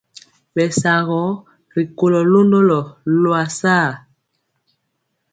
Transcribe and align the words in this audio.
Bɛsaagɔ 0.55 1.21
ri 1.73 1.83
kolo 1.97 2.19
londɔlo 2.31 2.79
loasare. 3.21 3.97